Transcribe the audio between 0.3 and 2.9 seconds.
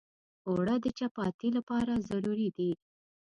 اوړه د چپاتي لپاره ضروري دي